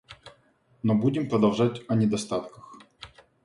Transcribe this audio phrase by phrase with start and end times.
[0.81, 2.79] Но будем продолжать о недостатках.